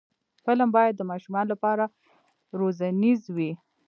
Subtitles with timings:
[0.43, 1.83] فلم باید د ماشومانو لپاره
[2.59, 3.51] روزنیز وي